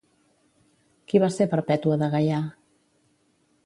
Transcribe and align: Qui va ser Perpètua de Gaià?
Qui 1.11 1.23
va 1.25 1.31
ser 1.37 1.49
Perpètua 1.53 2.01
de 2.05 2.11
Gaià? 2.17 2.43